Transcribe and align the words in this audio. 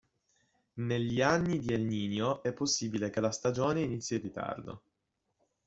Negli 0.79 1.21
anni 1.21 1.59
di 1.59 1.71
El 1.75 1.83
Niño 1.83 2.41
è 2.41 2.53
possibile 2.53 3.11
che 3.11 3.21
la 3.21 3.29
stagione 3.29 3.81
inizi 3.81 4.15
in 4.15 4.21
ritardo. 4.23 4.81